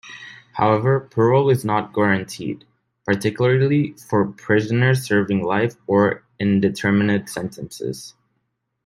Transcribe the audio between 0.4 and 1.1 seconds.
However,